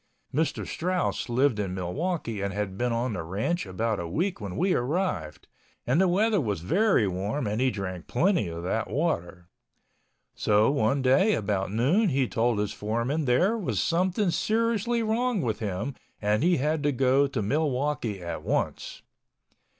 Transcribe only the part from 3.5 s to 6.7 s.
about a week when we arrived, and the weather was